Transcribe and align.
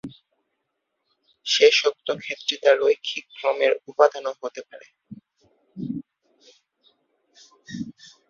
শেষোক্ত 1.45 2.07
ক্ষেত্রে 2.21 2.55
তা 2.63 2.71
"রৈখিক 2.75 3.25
ক্রমের 3.35 3.73
উপাদান"ও 3.89 4.33
হতে 4.41 4.61
পারে। 4.69 4.87